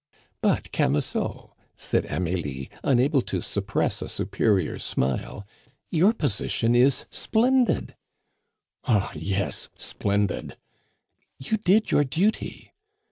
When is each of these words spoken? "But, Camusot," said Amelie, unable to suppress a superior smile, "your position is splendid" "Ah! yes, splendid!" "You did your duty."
"But, 0.41 0.71
Camusot," 0.71 1.53
said 1.75 2.07
Amelie, 2.09 2.71
unable 2.83 3.21
to 3.21 3.39
suppress 3.39 4.01
a 4.01 4.07
superior 4.09 4.79
smile, 4.79 5.45
"your 5.91 6.11
position 6.11 6.73
is 6.73 7.05
splendid" 7.11 7.95
"Ah! 8.85 9.11
yes, 9.15 9.69
splendid!" 9.77 10.57
"You 11.37 11.57
did 11.57 11.91
your 11.91 12.03
duty." 12.03 12.73